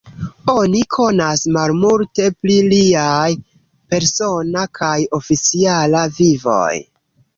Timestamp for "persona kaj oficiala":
3.95-6.03